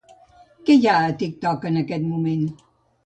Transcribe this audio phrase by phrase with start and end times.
[0.69, 2.43] Què hi ha a TikTok en aquest moment?